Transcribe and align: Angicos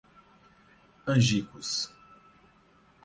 Angicos 1.05 1.93